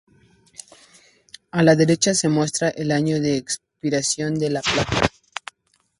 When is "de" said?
3.21-3.37, 4.39-4.49